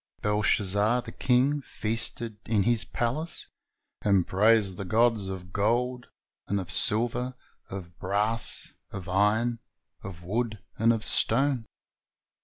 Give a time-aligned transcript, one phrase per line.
[0.23, 3.45] Belshazzar the king "feasted in his palace,"
[4.01, 6.07] and "praised the gods of gold,
[6.47, 7.35] and of silver,
[7.69, 9.59] of brass, of iron,
[10.03, 11.67] of wood, and of stone."